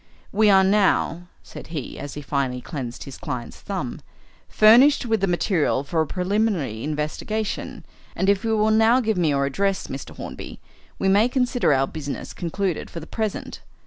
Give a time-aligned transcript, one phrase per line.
[0.31, 4.01] "We are now," said he, as he finally cleansed his client's thumb,
[4.49, 7.85] "furnished with the material for a preliminary investigation,
[8.15, 10.15] and if you will now give me your address, Mr.
[10.15, 10.59] Hornby,
[10.97, 13.61] we may consider our business concluded for the present.